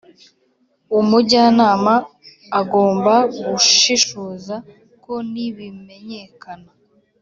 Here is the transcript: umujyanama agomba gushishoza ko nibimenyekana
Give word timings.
umujyanama 0.99 1.93
agomba 2.59 3.13
gushishoza 3.45 4.55
ko 5.03 5.13
nibimenyekana 5.31 6.69